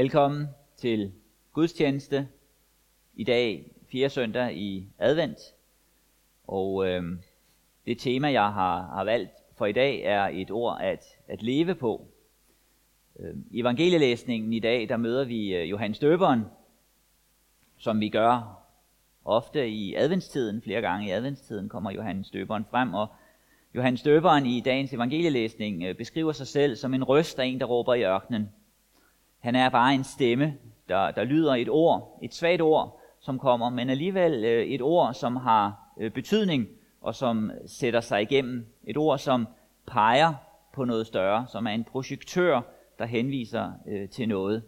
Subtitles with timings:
[0.00, 0.46] Velkommen
[0.76, 1.12] til
[1.52, 2.28] gudstjeneste
[3.14, 4.08] i dag, 4.
[4.08, 5.38] søndag i advent.
[6.46, 7.02] Og øh,
[7.86, 11.74] det tema, jeg har, har valgt for i dag, er et ord at, at leve
[11.74, 12.06] på.
[13.18, 16.44] Øh, I evangelielæsningen i dag, der møder vi øh, Johannes Døberen,
[17.78, 18.62] som vi gør
[19.24, 20.62] ofte i adventstiden.
[20.62, 23.06] Flere gange i adventstiden kommer Johannes Døberen frem, og
[23.74, 27.66] Johannes Døberen i dagens evangelielæsning øh, beskriver sig selv som en røst af en, der
[27.66, 28.48] råber i ørkenen.
[29.40, 30.54] Han er bare en stemme,
[30.88, 35.14] der, der lyder et ord, et svagt ord, som kommer, men alligevel øh, et ord,
[35.14, 36.68] som har øh, betydning
[37.00, 38.66] og som sætter sig igennem.
[38.84, 39.46] Et ord, som
[39.86, 40.34] peger
[40.72, 42.60] på noget større, som er en projektør,
[42.98, 44.62] der henviser øh, til noget.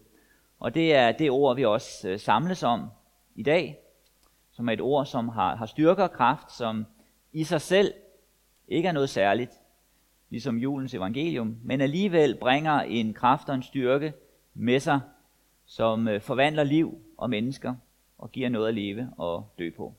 [0.60, 2.90] Og det er det ord, vi også øh, samles om
[3.34, 3.78] i dag,
[4.52, 6.86] som er et ord, som har, har styrke og kraft, som
[7.32, 7.94] i sig selv
[8.68, 9.52] ikke er noget særligt,
[10.30, 14.12] ligesom julens evangelium, men alligevel bringer en kraft og en styrke
[14.54, 15.00] med sig,
[15.64, 17.74] som øh, forvandler liv og mennesker
[18.18, 19.94] og giver noget at leve og dø på.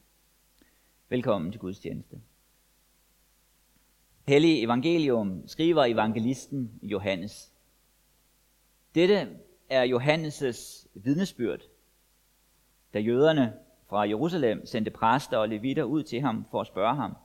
[1.09, 2.21] Velkommen til Guds tjeneste.
[4.27, 7.51] Hellig evangelium skriver evangelisten Johannes.
[8.95, 9.29] Dette
[9.69, 11.61] er Johannes' vidnesbyrd,
[12.93, 13.53] da jøderne
[13.89, 17.15] fra Jerusalem sendte præster og levitter ud til ham for at spørge ham,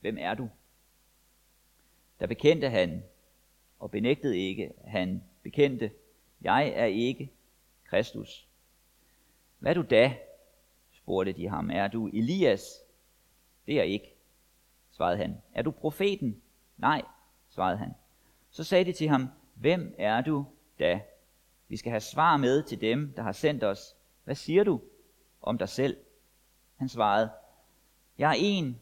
[0.00, 0.48] hvem er du?
[2.20, 3.02] Der bekendte han
[3.78, 5.90] og benægtede ikke, han bekendte,
[6.42, 7.32] jeg er ikke
[7.84, 8.48] Kristus.
[9.58, 10.16] Hvad er du da?
[10.92, 11.70] spurgte de ham.
[11.70, 12.82] Er du Elias?
[13.66, 14.14] Det er jeg ikke,
[14.90, 15.42] svarede han.
[15.54, 16.42] Er du profeten?
[16.76, 17.02] Nej,
[17.48, 17.94] svarede han.
[18.50, 20.46] Så sagde de til ham, hvem er du
[20.78, 21.00] da?
[21.68, 23.96] Vi skal have svar med til dem, der har sendt os.
[24.24, 24.80] Hvad siger du
[25.42, 25.96] om dig selv?
[26.76, 27.30] Han svarede,
[28.18, 28.80] jeg er en,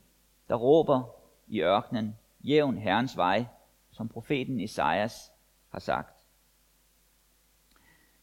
[0.49, 1.03] der råber
[1.47, 3.45] i ørkenen, jævn Herrens vej,
[3.91, 5.33] som profeten Esajas
[5.69, 6.16] har sagt.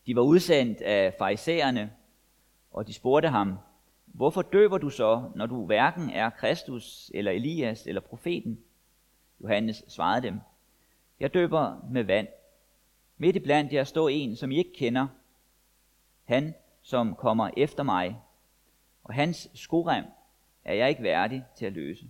[0.06, 1.94] De var udsendt af farisæerne,
[2.72, 3.58] og de spurgte ham,
[4.06, 8.60] hvorfor døber du så, når du hverken er Kristus eller Elias eller profeten?
[9.42, 10.40] Johannes svarede dem,
[11.20, 12.28] jeg døber med vand.
[13.18, 15.08] Midt i blandt jer står en, som I ikke kender.
[16.24, 18.22] Han, som kommer efter mig,
[19.04, 20.06] og hans skorem
[20.66, 22.06] er jeg ikke værdig til at løse.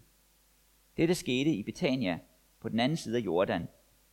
[0.97, 2.19] Dette skete i Betania
[2.59, 3.67] på den anden side af Jordan,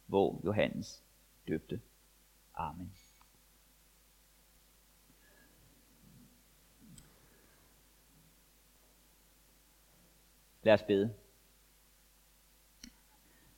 [0.06, 1.02] hvor Johannes
[1.48, 1.80] døbte.
[2.54, 2.92] Amen.
[10.62, 11.14] Lad os bede.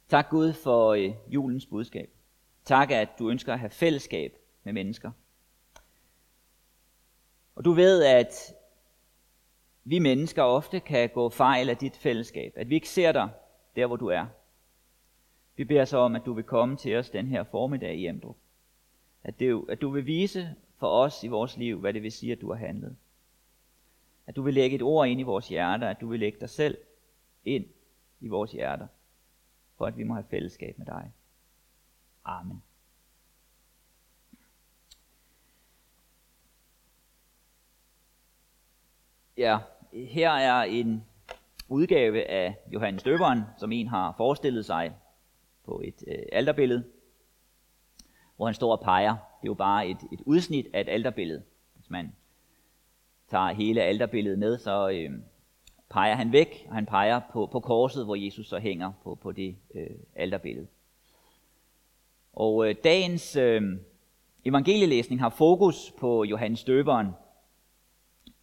[0.08, 2.10] Tak Gud for øh, julens budskab.
[2.64, 5.10] Tak, at du ønsker at have fællesskab med mennesker.
[7.54, 8.54] Og du ved, at
[9.84, 13.28] vi mennesker ofte kan gå fejl af dit fællesskab, at vi ikke ser dig
[13.76, 14.26] der, hvor du er.
[15.56, 18.36] Vi beder så om, at du vil komme til os den her formiddag i Emdrup.
[19.24, 22.32] At, det, at du vil vise for os i vores liv, hvad det vil sige,
[22.32, 22.96] at du har handlet.
[24.26, 26.50] At du vil lægge et ord ind i vores hjerter, at du vil lægge dig
[26.50, 26.78] selv
[27.44, 27.64] ind
[28.20, 28.86] i vores hjerter,
[29.76, 31.12] for at vi må have fællesskab med dig.
[32.24, 32.62] Amen.
[39.36, 39.58] Ja,
[39.92, 41.04] her er en
[41.68, 44.96] udgave af Johannes Døberen, som en har forestillet sig
[45.64, 46.84] på et øh, alterbillede,
[48.36, 49.10] hvor han står og peger.
[49.10, 51.42] Det er jo bare et, et udsnit af et alterbillede.
[51.74, 52.16] Hvis man
[53.28, 55.10] tager hele alterbilledet med, så øh,
[55.92, 59.32] peger han væk, og han peger på, på korset, hvor Jesus så hænger på, på
[59.32, 60.66] det øh, alterbillede.
[62.32, 63.62] Og øh, dagens øh,
[64.44, 67.08] evangelielæsning har fokus på Johannes Døberen.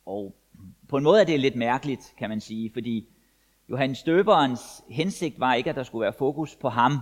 [0.05, 0.35] Og
[0.87, 3.07] på en måde er det lidt mærkeligt, kan man sige, fordi
[3.69, 6.99] Johannes Døberens hensigt var ikke, at der skulle være fokus på ham.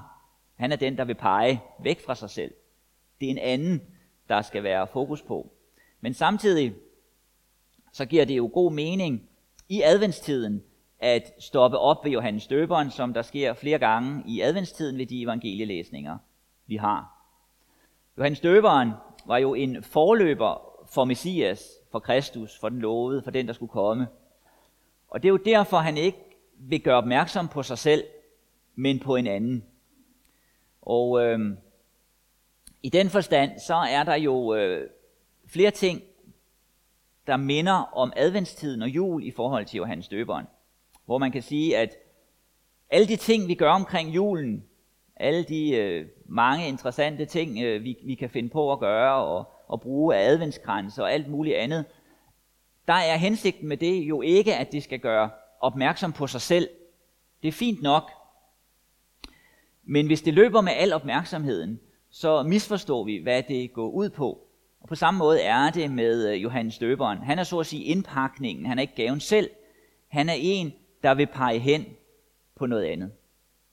[0.55, 2.53] Han er den, der vil pege væk fra sig selv.
[3.19, 3.81] Det er en anden,
[4.29, 5.51] der skal være fokus på.
[6.01, 6.73] Men samtidig
[7.93, 9.29] så giver det jo god mening
[9.69, 10.63] i adventstiden
[10.99, 15.21] at stoppe op ved Johannes Døberen, som der sker flere gange i adventstiden ved de
[15.21, 16.17] evangelielæsninger,
[16.67, 17.13] vi har.
[18.17, 18.91] Johannes Døberen
[19.25, 23.71] var jo en forløber for Messias, for Kristus, for den lovede, for den, der skulle
[23.71, 24.07] komme.
[25.07, 26.17] Og det er jo derfor, han ikke
[26.59, 28.03] vil gøre opmærksom på sig selv,
[28.75, 29.65] men på en anden.
[30.81, 31.39] Og øh,
[32.83, 34.89] i den forstand, så er der jo øh,
[35.47, 36.01] flere ting,
[37.27, 40.45] der minder om adventstiden og jul i forhold til Johannes Døberen.
[41.05, 41.95] Hvor man kan sige, at
[42.89, 44.63] alle de ting, vi gør omkring julen,
[45.15, 49.45] alle de øh, mange interessante ting, øh, vi, vi kan finde på at gøre og,
[49.67, 51.85] og bruge af adventskrans og alt muligt andet,
[52.87, 55.29] der er hensigten med det jo ikke, at det skal gøre
[55.59, 56.69] opmærksom på sig selv.
[57.41, 58.11] Det er fint nok.
[59.83, 61.79] Men hvis det løber med al opmærksomheden,
[62.09, 64.46] så misforstår vi, hvad det går ud på.
[64.81, 67.17] Og på samme måde er det med øh, Johannes Døberen.
[67.17, 69.49] Han er så at sige indpakningen, han er ikke gaven selv.
[70.07, 71.85] Han er en, der vil pege hen
[72.55, 73.11] på noget andet.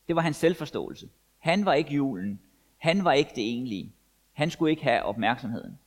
[0.09, 1.09] Det var hans selvforståelse.
[1.39, 2.41] Han var ikke julen.
[2.77, 3.93] Han var ikke det egentlige.
[4.33, 5.79] Han skulle ikke have opmærksomheden.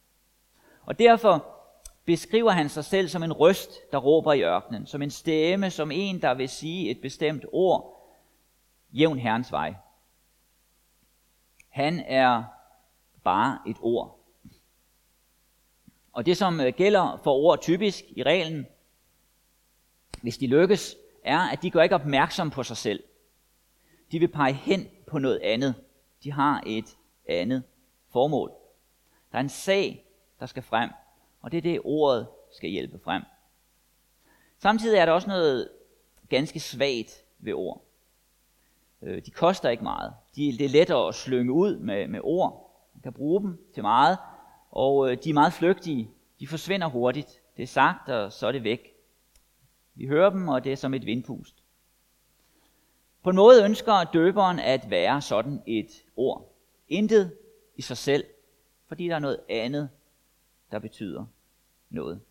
[0.86, 1.46] Og derfor
[2.06, 5.92] beskriver han sig selv som en røst, der råber i ørkenen, som en stemme, som
[5.92, 8.12] en, der vil sige et bestemt ord,
[8.92, 9.76] jævn Herrens vej.
[11.70, 12.44] Han er
[13.24, 14.17] bare et ord.
[16.18, 18.68] Og det, som øh, gælder for ord typisk i reglen,
[20.22, 23.04] hvis de lykkes, er, at de gør ikke opmærksom på sig selv.
[24.12, 25.76] De vil pege hen på noget andet.
[26.24, 26.98] De har et
[27.30, 27.64] andet
[28.10, 28.52] formål.
[29.32, 30.06] Der er en sag,
[30.40, 30.90] der skal frem,
[31.42, 33.24] og det er det, ordet skal hjælpe frem.
[34.60, 35.70] Samtidig er der også noget
[36.30, 37.86] ganske svagt ved ord.
[39.02, 40.14] Øh, de koster ikke meget.
[40.36, 42.80] De, det er lettere at slynge ud med, med ord.
[42.94, 44.18] Man kan bruge dem til meget,
[44.72, 46.10] og øh, de er meget flygtige.
[46.40, 47.42] De forsvinder hurtigt.
[47.58, 48.94] Det er sagt, og så er det væk.
[49.96, 51.64] Vi hører dem, og det er som et vindpust.
[53.24, 56.54] På en måde ønsker døberen at være sådan et ord.
[56.88, 57.34] Intet
[57.76, 58.24] i sig selv,
[58.88, 59.90] fordi der er noget andet,
[60.72, 61.26] der betyder
[61.90, 62.22] noget.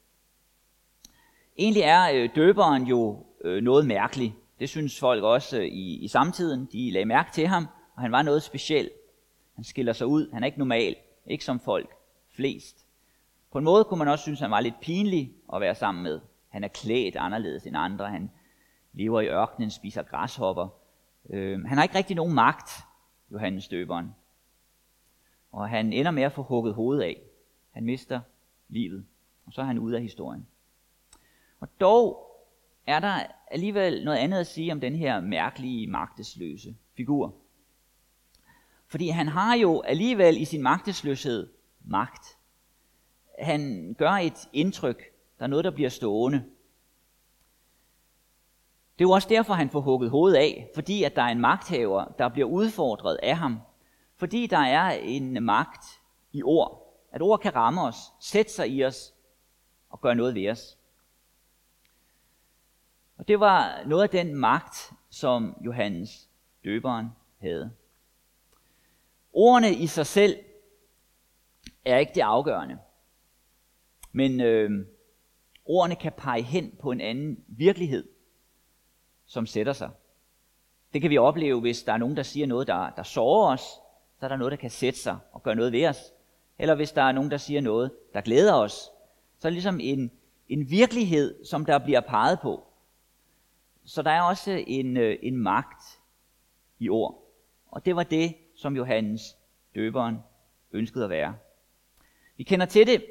[1.59, 4.35] Egentlig er øh, døberen jo øh, noget mærkelig.
[4.61, 6.69] Det synes folk også øh, i, i samtiden.
[6.73, 8.91] De lagde mærke til ham, og han var noget speciel.
[9.55, 10.31] Han skiller sig ud.
[10.33, 10.97] Han er ikke normal.
[11.27, 11.96] Ikke som folk
[12.37, 12.87] flest.
[13.53, 16.03] På en måde kunne man også synes, at han var lidt pinlig at være sammen
[16.03, 16.21] med.
[16.49, 18.11] Han er klædt anderledes end andre.
[18.11, 18.31] Han
[18.93, 20.69] lever i ørkenen, spiser græshopper.
[21.31, 22.71] Øh, han har ikke rigtig nogen magt,
[23.33, 24.15] Johannes døberen.
[25.53, 27.23] Og han ender med at få hugget hovedet af.
[27.71, 28.21] Han mister
[28.69, 29.07] livet,
[29.47, 30.47] og så er han ude af historien.
[31.61, 32.23] Og dog
[32.87, 37.35] er der alligevel noget andet at sige om den her mærkelige, magtesløse figur.
[38.89, 41.49] Fordi han har jo alligevel i sin magtesløshed
[41.87, 42.39] magt.
[43.39, 45.03] Han gør et indtryk.
[45.39, 46.39] Der er noget, der bliver stående.
[48.99, 51.41] Det er jo også derfor, han får hugget hovedet af, fordi at der er en
[51.41, 53.61] magthaver, der bliver udfordret af ham.
[54.17, 55.85] Fordi der er en magt
[56.33, 56.83] i ord.
[57.13, 59.15] At ord kan ramme os, sætte sig i os
[59.91, 60.79] og gøre noget ved os.
[63.19, 66.29] Og det var noget af den magt, som Johannes
[66.65, 67.07] døberen
[67.41, 67.73] havde.
[69.33, 70.39] Ordene i sig selv
[71.87, 72.79] er ikke det afgørende.
[74.13, 74.87] Men øh,
[75.65, 78.09] ordene kan pege hen på en anden virkelighed,
[79.27, 79.91] som sætter sig.
[80.93, 83.61] Det kan vi opleve, hvis der er nogen, der siger noget, der, der sårer os,
[84.19, 86.13] så er der noget, der kan sætte sig og gøre noget ved os.
[86.59, 88.73] Eller hvis der er nogen, der siger noget, der glæder os,
[89.39, 90.11] så er det ligesom en,
[90.49, 92.67] en virkelighed, som der bliver peget på.
[93.85, 96.01] Så der er også en, øh, en magt
[96.79, 97.23] i ord.
[97.71, 99.37] Og det var det, som Johannes
[99.75, 100.19] døberen
[100.73, 101.37] ønskede at være.
[102.37, 103.05] Vi kender til det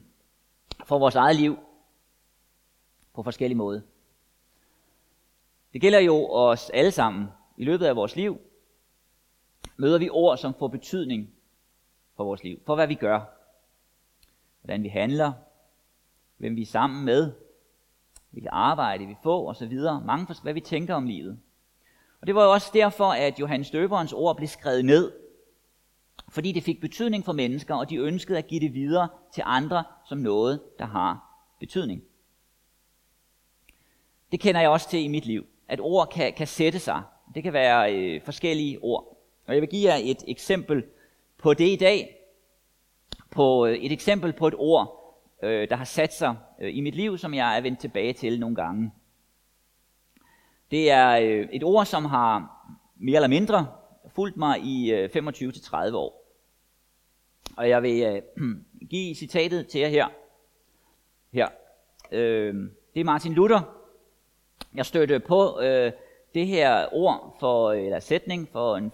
[0.88, 1.58] for vores eget liv
[3.14, 3.80] på forskellige måder.
[5.72, 7.28] Det gælder jo os alle sammen.
[7.56, 8.40] I løbet af vores liv
[9.76, 11.30] møder vi ord, som får betydning
[12.16, 13.20] for vores liv, for hvad vi gør,
[14.60, 15.32] hvordan vi handler,
[16.36, 17.32] hvem vi er sammen med,
[18.30, 19.78] hvilket arbejde vi får osv.
[20.04, 21.38] Mange for, hvad vi tænker om livet.
[22.20, 25.12] Og det var jo også derfor, at Johannes Døberens ord blev skrevet ned.
[26.32, 29.84] Fordi det fik betydning for mennesker, og de ønskede at give det videre til andre
[30.04, 32.02] som noget, der har betydning.
[34.32, 37.02] Det kender jeg også til i mit liv, at ord kan, kan sætte sig.
[37.34, 39.18] Det kan være øh, forskellige ord.
[39.46, 40.84] Og jeg vil give jer et eksempel
[41.38, 42.16] på det i dag.
[43.30, 46.94] På øh, et eksempel på et ord, øh, der har sat sig øh, i mit
[46.94, 48.92] liv, som jeg er vendt tilbage til nogle gange.
[50.70, 52.58] Det er øh, et ord, som har
[52.96, 53.66] mere eller mindre
[54.08, 56.21] fulgt mig i øh, 25-30 år.
[57.56, 58.48] Og jeg vil øh,
[58.90, 60.08] give citatet til jer her.
[61.32, 61.48] her.
[62.12, 62.54] Øh,
[62.94, 63.60] det er Martin Luther.
[64.74, 65.92] Jeg stødte på øh,
[66.34, 68.92] det her ord for, eller sætning for en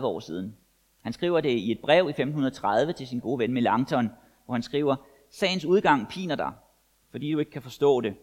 [0.00, 0.56] 25-30 år siden.
[1.02, 4.10] Han skriver det i et brev i 1530 til sin gode ven Melanchthon,
[4.44, 4.96] hvor han skriver,
[5.30, 6.52] Sagens udgang piner dig,
[7.10, 8.14] fordi du ikke kan forstå det.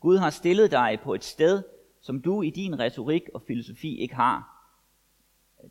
[0.00, 1.62] Gud har stillet dig på et sted,
[2.00, 4.68] som du i din retorik og filosofi ikke har,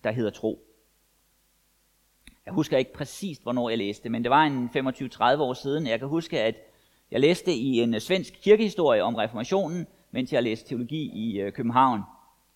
[0.04, 0.65] der hedder tro.
[2.46, 5.88] Jeg husker ikke præcist, hvornår jeg læste, men det var en 25-30 år siden.
[5.88, 6.56] Jeg kan huske, at
[7.12, 11.52] jeg læste i en øh, svensk kirkehistorie om reformationen, mens jeg læste teologi i øh,
[11.52, 12.00] København.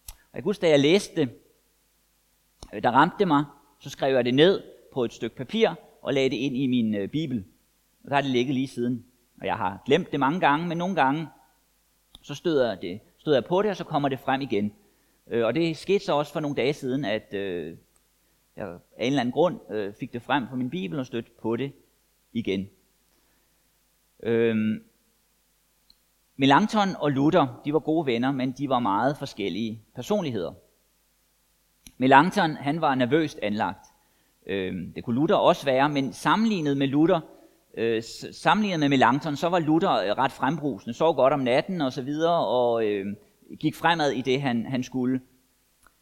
[0.07, 1.29] Og jeg kan huske, da jeg læste det,
[2.73, 3.45] øh, der ramte det mig,
[3.79, 5.69] så skrev jeg det ned på et stykke papir
[6.01, 7.45] og lagde det ind i min bibel.
[8.03, 9.05] Og der har det ligget lige siden.
[9.41, 11.27] Og jeg har glemt det mange gange, men nogle gange,
[12.21, 14.73] så støder, jeg, det, støder jeg på det, og så kommer det frem igen.
[15.31, 17.33] Og det skete så også for nogle dage siden, at
[18.59, 21.31] jeg af en eller anden grund øh, fik det frem fra min bibel og stødte
[21.41, 21.71] på det
[22.33, 22.69] igen.
[24.23, 24.83] Øhm,
[26.35, 30.53] Melanchthon og Luther, de var gode venner, men de var meget forskellige personligheder.
[31.97, 33.85] Melanchthon, han var nervøst anlagt.
[34.45, 37.19] Øhm, det kunne Luther også være, men sammenlignet med Luther,
[37.77, 41.93] øh, sammenlignet med Melanchthon, så var Luther øh, ret frembrusende, sov godt om natten og
[41.93, 43.05] så videre, og øh,
[43.59, 45.21] gik fremad i det, han, han skulle.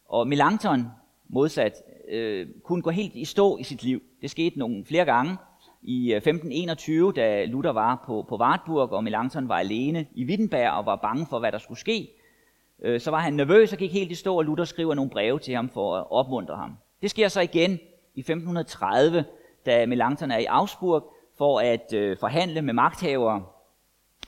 [0.08, 0.86] Og Melanchthon,
[1.28, 1.72] modsat,
[2.10, 4.02] øh, kunne gå helt i stå i sit liv.
[4.22, 5.36] Det skete nogle flere gange.
[5.82, 10.70] I øh, 1521, da Luther var på, på Wartburg, og Melanchthon var alene i Wittenberg
[10.70, 12.08] og var bange for, hvad der skulle ske,
[12.82, 15.38] øh, så var han nervøs og gik helt i stå, og Luther skriver nogle breve
[15.38, 16.72] til ham for at opmuntre ham.
[17.02, 17.78] Det sker så igen
[18.14, 19.24] i 1530,
[19.66, 23.44] da Melanchthon er i Augsburg for at øh, forhandle med magthavere,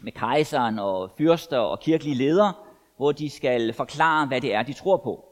[0.00, 2.52] med kejseren og fyrster og kirkelige ledere,
[2.96, 5.29] hvor de skal forklare, hvad det er, de tror på.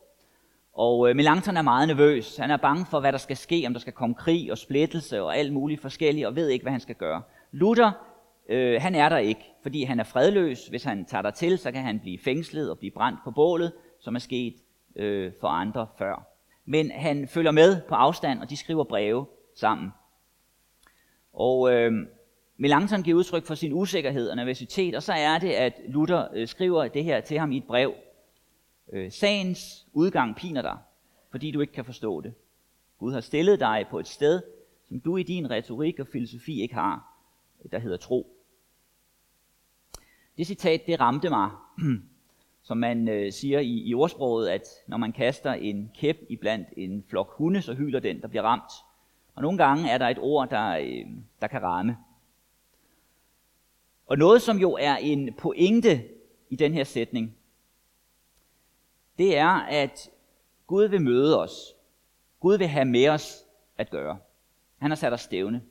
[0.78, 2.36] Og øh, Melanchthon er meget nervøs.
[2.36, 5.22] Han er bange for, hvad der skal ske, om der skal komme krig og splittelse
[5.22, 7.22] og alt muligt forskelligt, og ved ikke, hvad han skal gøre.
[7.52, 7.90] Luther,
[8.48, 10.66] øh, han er der ikke, fordi han er fredløs.
[10.66, 13.72] Hvis han tager der til, så kan han blive fængslet og blive brændt på bålet,
[14.00, 14.54] som er sket
[14.96, 16.26] øh, for andre før.
[16.64, 19.92] Men han følger med på afstand, og de skriver breve sammen.
[21.32, 21.92] Og øh,
[22.56, 26.48] Melanchthon giver udtryk for sin usikkerhed og nervøsitet, og så er det, at Luther øh,
[26.48, 27.94] skriver det her til ham i et brev.
[28.92, 30.78] Øh, sagens udgang piner dig,
[31.30, 32.34] fordi du ikke kan forstå det.
[32.98, 34.42] Gud har stillet dig på et sted,
[34.88, 37.14] som du i din retorik og filosofi ikke har,
[37.64, 38.34] øh, der hedder tro.
[40.38, 41.50] Det citat, det ramte mig,
[42.68, 46.68] som man øh, siger i, i ordsproget, at når man kaster en kæp i blandt
[46.76, 48.72] en flok hunde, så hyler den, der bliver ramt.
[49.34, 51.06] Og nogle gange er der et ord, der, øh,
[51.40, 51.96] der kan ramme.
[54.06, 56.04] Og noget, som jo er en pointe
[56.50, 57.37] i den her sætning,
[59.18, 60.10] det er, at
[60.66, 61.74] Gud vil møde os.
[62.40, 63.44] Gud vil have med os
[63.78, 64.18] at gøre.
[64.78, 65.62] Han har sat os stævne.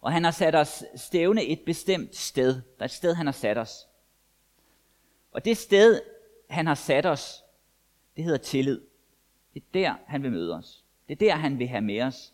[0.00, 2.54] Og han har sat os stævne et bestemt sted.
[2.54, 3.88] Der er et sted, han har sat os.
[5.32, 6.00] Og det sted,
[6.50, 7.44] han har sat os,
[8.16, 8.80] det hedder tillid.
[9.54, 10.84] Det er der, han vil møde os.
[11.08, 12.32] Det er der, han vil have med os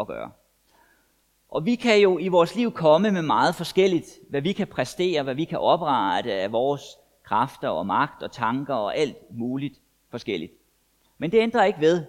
[0.00, 0.32] at gøre.
[1.48, 5.22] Og vi kan jo i vores liv komme med meget forskelligt, hvad vi kan præstere,
[5.22, 6.98] hvad vi kan oprette af vores
[7.30, 10.52] kræfter og magt og tanker og alt muligt forskelligt.
[11.18, 12.04] Men det ændrer ikke ved,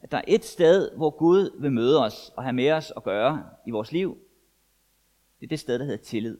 [0.00, 3.02] at der er et sted, hvor Gud vil møde os og have med os at
[3.02, 4.18] gøre i vores liv.
[5.40, 6.38] Det er det sted, der hedder tillid.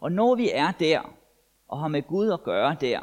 [0.00, 1.14] Og når vi er der,
[1.68, 3.00] og har med Gud at gøre der,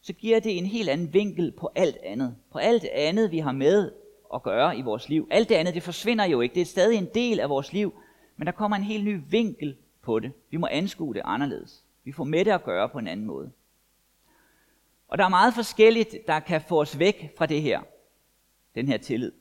[0.00, 2.36] så giver det en helt anden vinkel på alt andet.
[2.50, 3.92] På alt andet, vi har med
[4.34, 5.28] at gøre i vores liv.
[5.30, 6.54] Alt det andet, det forsvinder jo ikke.
[6.54, 7.94] Det er stadig en del af vores liv,
[8.36, 10.32] men der kommer en helt ny vinkel på det.
[10.50, 11.83] Vi må anskue det anderledes.
[12.04, 13.52] Vi får med det at gøre på en anden måde.
[15.08, 17.82] Og der er meget forskelligt, der kan få os væk fra det her.
[18.74, 19.32] Den her tillid.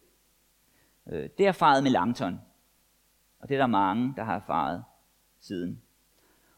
[1.08, 2.40] Øh, det er erfaret med Langton.
[3.40, 4.84] Og det er der mange, der har erfaret
[5.40, 5.82] siden.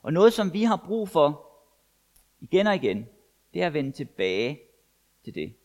[0.02, 1.48] Og noget, som vi har brug for
[2.40, 3.08] igen og igen,
[3.54, 4.60] det er at vende tilbage
[5.24, 5.56] til det.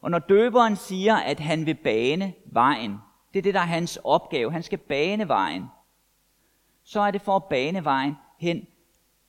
[0.00, 2.98] Og når døberen siger, at han vil bane vejen,
[3.32, 4.52] det er det, der er hans opgave.
[4.52, 5.66] Han skal bane vejen.
[6.82, 8.66] Så er det for at bane vejen hen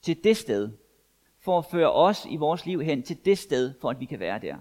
[0.01, 0.77] til det sted.
[1.39, 4.19] For at føre os i vores liv hen til det sted, for at vi kan
[4.19, 4.57] være der.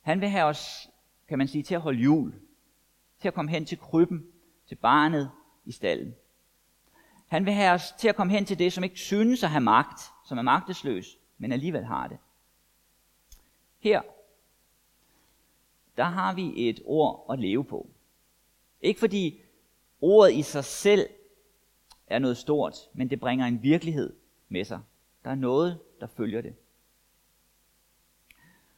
[0.00, 0.90] Han vil have os,
[1.28, 2.34] kan man sige, til at holde jul.
[3.20, 4.26] Til at komme hen til krybben,
[4.68, 5.30] til barnet
[5.64, 6.14] i stallen.
[7.26, 9.60] Han vil have os til at komme hen til det, som ikke synes at have
[9.60, 12.18] magt, som er magtesløs, men alligevel har det.
[13.78, 14.02] Her,
[15.96, 17.90] der har vi et ord at leve på.
[18.80, 19.40] Ikke fordi
[20.00, 21.08] ordet i sig selv
[22.06, 24.12] er noget stort, men det bringer en virkelighed
[24.48, 24.80] med sig.
[25.24, 26.54] Der er noget, der følger det.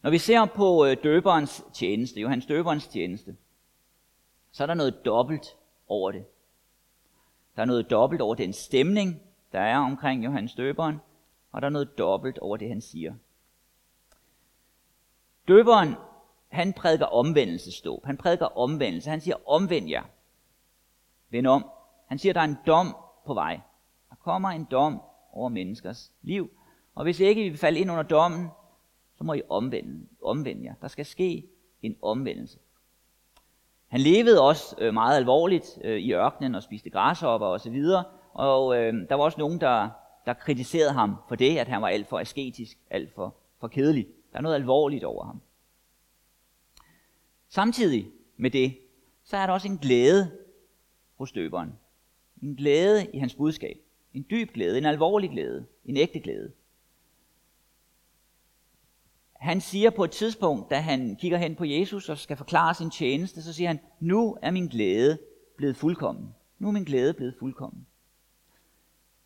[0.02, 3.36] Når vi ser på øh, døberens tjeneste, Johannes døberens tjeneste,
[4.52, 5.56] så er der noget dobbelt
[5.88, 6.24] over det.
[7.56, 10.96] Der er noget dobbelt over den stemning, der er omkring Johannes døberen,
[11.52, 13.14] og der er noget dobbelt over det, han siger.
[15.48, 15.94] Døberen,
[16.48, 18.04] han prædiker omvendelsesdåb.
[18.04, 19.10] Han prædiker omvendelse.
[19.10, 20.02] Han siger, omvend jer.
[21.30, 21.70] Vend om.
[22.06, 22.96] Han siger, der er en dom
[23.28, 23.60] på vej.
[24.10, 25.00] Der kommer en dom
[25.32, 26.50] over menneskers liv.
[26.94, 28.48] Og hvis ikke I vil falde ind under dommen,
[29.16, 30.74] så må I omvende, omvende jer.
[30.80, 31.48] Der skal ske
[31.82, 32.58] en omvendelse.
[33.88, 37.84] Han levede også øh, meget alvorligt øh, i ørkenen og spiste græshopper osv.
[37.94, 39.88] Og, og øh, der var også nogen, der,
[40.26, 44.06] der kritiserede ham for det, at han var alt for asketisk, alt for, for kedelig.
[44.32, 45.40] Der er noget alvorligt over ham.
[47.48, 48.78] Samtidig med det,
[49.24, 50.30] så er der også en glæde
[51.18, 51.72] hos døberen.
[52.42, 53.76] En glæde i hans budskab.
[54.14, 56.52] En dyb glæde, en alvorlig glæde, en ægte glæde.
[59.38, 62.90] han siger på et tidspunkt, da han kigger hen på Jesus og skal forklare sin
[62.90, 65.18] tjeneste, så siger han, nu er min glæde
[65.56, 66.34] blevet fuldkommen.
[66.58, 67.86] Nu er min glæde blevet fuldkommen.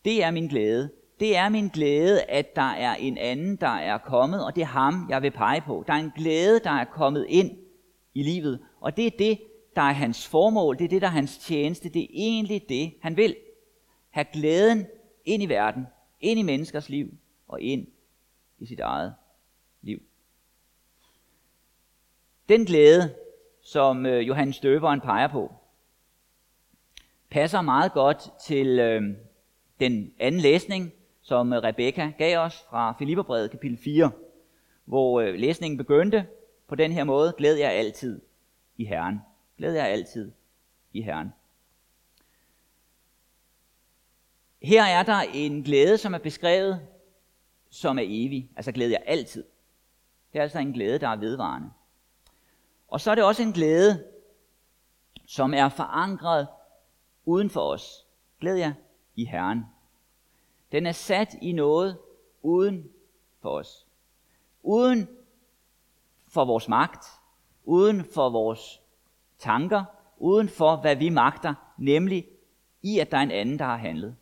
[0.04, 0.90] Det er min glæde.
[1.20, 4.66] Det er min glæde, at der er en anden, der er kommet, og det er
[4.66, 5.84] ham, jeg vil pege på.
[5.86, 7.50] Der er en glæde, der er kommet ind
[8.14, 9.38] i livet, og det er det,
[9.76, 12.94] der er hans formål, det er det, der er hans tjeneste, det er egentlig det,
[13.02, 13.36] han vil.
[14.10, 14.86] Have glæden
[15.24, 15.86] ind i verden,
[16.20, 17.14] ind i menneskers liv
[17.48, 17.86] og ind
[18.58, 19.14] i sit eget
[19.82, 20.02] liv.
[22.48, 23.14] Den glæde,
[23.62, 25.52] som øh, Johannes Døberen peger på,
[27.30, 29.02] passer meget godt til øh,
[29.80, 34.10] den anden læsning, som Rebecca Rebekka gav os fra Filipperbrevet kapitel 4,
[34.84, 36.26] hvor øh, læsningen begyndte
[36.68, 38.20] på den her måde, glæd jer altid
[38.76, 39.20] i Herren.
[39.62, 40.32] Glæd jer altid
[40.92, 41.32] i Herren.
[44.62, 46.88] Her er der en glæde, som er beskrevet
[47.70, 48.50] som er evig.
[48.56, 49.44] Altså glæder jeg altid.
[50.32, 51.70] Det er altså en glæde, der er vedvarende.
[52.88, 54.04] Og så er det også en glæde,
[55.26, 56.48] som er forankret
[57.24, 58.06] uden for os.
[58.40, 58.72] Glæd jer
[59.16, 59.64] i Herren.
[60.72, 61.98] Den er sat i noget
[62.42, 62.90] uden
[63.40, 63.86] for os.
[64.62, 65.08] Uden
[66.28, 67.04] for vores magt,
[67.64, 68.81] uden for vores
[69.42, 69.84] tanker,
[70.16, 72.26] uden for hvad vi magter, nemlig
[72.82, 74.16] i at der er en anden, der har handlet.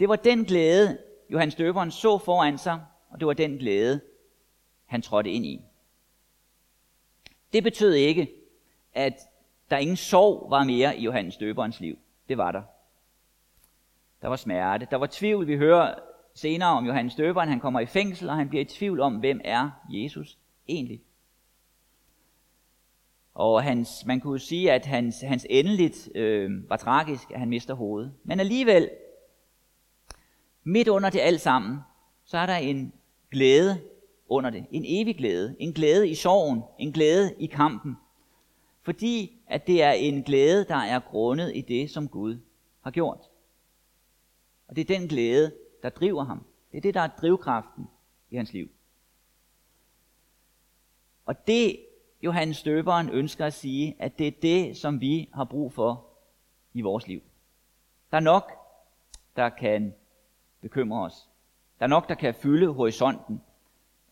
[0.00, 0.98] Det var den glæde,
[1.30, 4.00] Johannes Døberen så foran sig, og det var den glæde,
[4.86, 5.60] han trådte ind i.
[7.52, 8.30] Det betød ikke,
[8.92, 9.20] at
[9.70, 11.98] der ingen sorg var mere i Johannes Døberens liv.
[12.28, 12.62] Det var der.
[14.22, 15.46] Der var smerte, der var tvivl.
[15.46, 15.94] Vi hører
[16.34, 19.40] senere om Johannes Døberen, han kommer i fængsel, og han bliver i tvivl om, hvem
[19.44, 20.38] er Jesus
[20.68, 21.00] egentlig.
[23.34, 27.74] Og hans, man kunne sige, at hans, hans endeligt øh, var tragisk, at han mister
[27.74, 28.12] hovedet.
[28.24, 28.90] Men alligevel,
[30.64, 31.78] midt under det alt sammen,
[32.24, 32.92] så er der en
[33.30, 33.80] glæde
[34.28, 34.66] under det.
[34.70, 35.56] En evig glæde.
[35.58, 36.62] En glæde i sorgen.
[36.78, 37.96] En glæde i kampen.
[38.82, 42.38] Fordi at det er en glæde, der er grundet i det, som Gud
[42.80, 43.20] har gjort.
[44.68, 46.44] Og det er den glæde, der driver ham.
[46.72, 47.88] Det er det, der er drivkraften
[48.30, 48.70] i hans liv.
[51.24, 51.83] Og det,
[52.24, 56.06] Johannes Støberen ønsker at sige, at det er det, som vi har brug for
[56.72, 57.22] i vores liv.
[58.10, 58.52] Der er nok,
[59.36, 59.94] der kan
[60.60, 61.28] bekymre os.
[61.78, 63.42] Der er nok, der kan fylde horisonten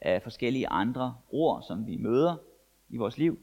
[0.00, 2.36] af forskellige andre ord, som vi møder
[2.88, 3.38] i vores liv.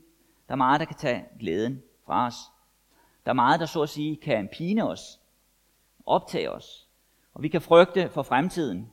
[0.48, 2.36] Der er meget, der kan tage glæden fra os.
[3.26, 5.20] Der er meget, der så at sige kan pine os,
[6.06, 6.88] optage os.
[7.34, 8.92] Og vi kan frygte for fremtiden,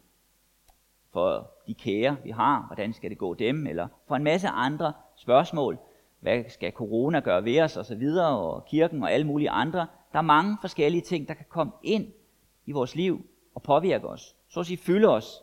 [1.11, 4.93] for de kære, vi har, hvordan skal det gå dem, eller for en masse andre
[5.16, 5.79] spørgsmål.
[6.20, 9.87] Hvad skal corona gøre ved os, og så videre, og kirken og alle mulige andre.
[10.12, 12.12] Der er mange forskellige ting, der kan komme ind
[12.66, 14.37] i vores liv og påvirke os.
[14.48, 15.42] Så at sige, fylde os.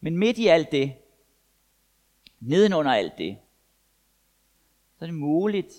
[0.00, 0.92] Men midt i alt det,
[2.40, 3.38] nedenunder alt det,
[4.98, 5.74] så er det muligt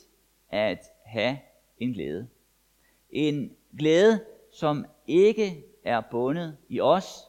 [0.49, 1.39] at have
[1.77, 2.27] en glæde.
[3.10, 7.27] En glæde, som ikke er bundet i os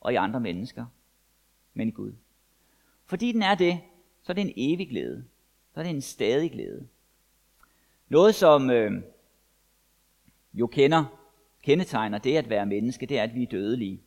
[0.00, 0.86] og i andre mennesker,
[1.74, 2.12] men i Gud.
[3.04, 3.80] Fordi den er det,
[4.28, 5.24] så er det en evig glæde.
[5.74, 6.86] Så er det en stadig glæde.
[8.08, 9.02] Noget, som øh,
[10.54, 11.04] jo kender,
[11.62, 14.00] kendetegner det at være menneske, det er, at vi er dødelige.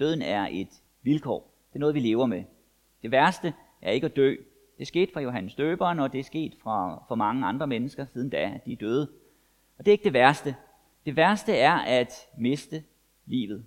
[0.00, 0.68] Døden er et
[1.02, 1.54] vilkår.
[1.68, 2.44] Det er noget, vi lever med.
[3.02, 4.36] Det værste er ikke at dø.
[4.78, 8.30] Det skete fra Johannes Døberen, og det er sket fra, for mange andre mennesker siden
[8.30, 9.10] da, at de er døde.
[9.78, 10.56] Og det er ikke det værste.
[11.06, 12.84] Det værste er at miste
[13.26, 13.64] livet.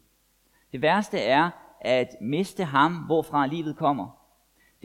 [0.72, 1.50] Det værste er
[1.82, 4.25] at miste ham, hvorfra livet kommer.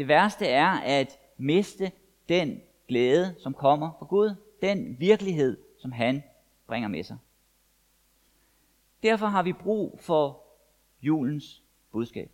[0.01, 1.93] Det værste er at miste
[2.29, 4.35] den glæde, som kommer fra Gud.
[4.63, 6.23] Den virkelighed, som han
[6.67, 7.17] bringer med sig.
[9.03, 10.43] Derfor har vi brug for
[11.03, 12.31] julens budskab.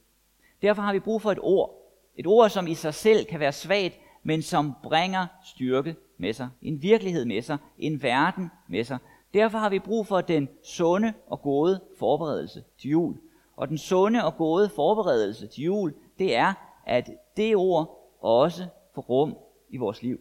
[0.63, 1.75] Derfor har vi brug for et ord.
[2.17, 6.49] Et ord, som i sig selv kan være svagt, men som bringer styrke med sig.
[6.63, 7.59] En virkelighed med sig.
[7.79, 8.99] En verden med sig.
[9.35, 13.21] Derfor har vi brug for den sunde og gode forberedelse til jul.
[13.57, 16.55] Og den sunde og gode forberedelse til jul, det er,
[16.87, 19.37] at det ord også får rum
[19.69, 20.21] i vores liv.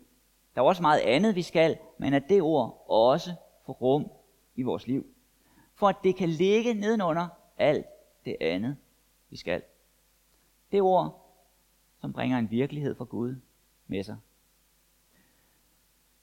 [0.55, 3.33] Der er også meget andet, vi skal, men at det ord også
[3.65, 4.11] får rum
[4.55, 5.05] i vores liv.
[5.73, 7.85] For at det kan ligge nedenunder alt
[8.25, 8.77] det andet,
[9.29, 9.61] vi skal.
[10.71, 11.25] Det ord,
[12.01, 13.35] som bringer en virkelighed fra Gud
[13.87, 14.17] med sig.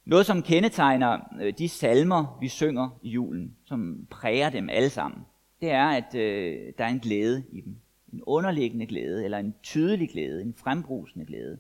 [0.05, 5.27] Noget, som kendetegner øh, de salmer, vi synger i julen, som præger dem alle sammen,
[5.61, 7.77] det er, at øh, der er en glæde i dem.
[8.13, 11.59] En underliggende glæde, eller en tydelig glæde, en frembrusende glæde.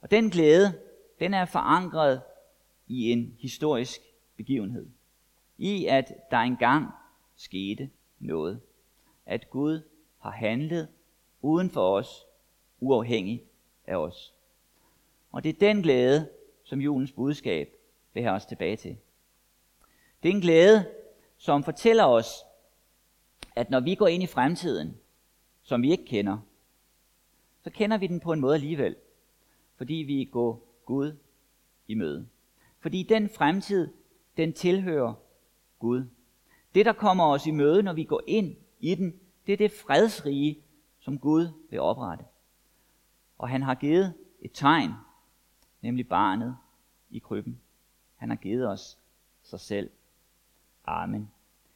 [0.00, 0.72] Og den glæde,
[1.20, 2.20] den er forankret
[2.86, 4.00] i en historisk
[4.36, 4.86] begivenhed.
[5.58, 6.90] I at der engang
[7.36, 8.60] skete noget.
[9.26, 9.80] At Gud
[10.18, 10.88] har handlet
[11.42, 12.26] uden for os
[12.80, 13.42] uafhængig
[13.86, 14.34] af os.
[15.32, 16.28] Og det er den glæde,
[16.64, 17.68] som julens budskab
[18.14, 18.96] vil have os tilbage til.
[20.22, 20.86] Det er en glæde,
[21.36, 22.44] som fortæller os,
[23.56, 24.96] at når vi går ind i fremtiden,
[25.68, 26.38] som vi ikke kender,
[27.60, 28.96] så kender vi den på en måde alligevel,
[29.76, 31.16] fordi vi går Gud
[31.88, 32.28] i møde.
[32.80, 33.88] Fordi den fremtid,
[34.36, 35.14] den tilhører
[35.78, 36.04] Gud.
[36.74, 39.72] Det, der kommer os i møde, når vi går ind i den, det er det
[39.72, 40.62] fredsrige,
[40.98, 42.24] som Gud vil oprette.
[43.38, 44.90] Og han har givet et tegn,
[45.82, 46.56] nemlig barnet
[47.10, 47.60] i krybben.
[48.16, 48.98] Han har givet os
[49.42, 49.90] sig selv.
[50.84, 51.30] Amen.